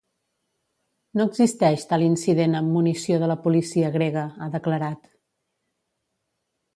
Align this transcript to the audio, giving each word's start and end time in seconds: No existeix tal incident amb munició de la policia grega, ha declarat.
No 1.19 1.25
existeix 1.31 1.83
tal 1.91 2.05
incident 2.05 2.57
amb 2.59 2.73
munició 2.77 3.19
de 3.25 3.29
la 3.33 3.37
policia 3.43 3.91
grega, 3.99 4.23
ha 4.41 4.49
declarat. 4.57 5.05